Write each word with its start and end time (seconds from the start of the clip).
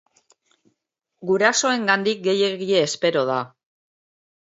Gurasoengandik 1.33 2.25
gehiegi 2.31 2.73
espero 2.83 3.27
da. 3.33 3.41